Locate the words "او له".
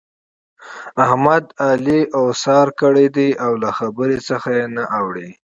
3.45-3.69